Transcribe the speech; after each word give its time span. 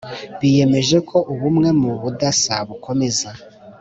Biyemeje 0.39 0.97
ko 1.09 1.17
ubumwe 1.33 1.69
mu 1.81 1.91
budasa 2.01 2.55
bukomeza 2.67 3.29